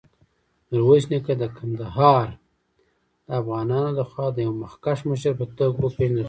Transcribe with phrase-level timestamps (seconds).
[0.69, 2.27] میرویس نیکه د کندهار
[3.27, 6.19] دافغانانودخوا د یوه مخکښ مشر په توګه وپېژندل شو.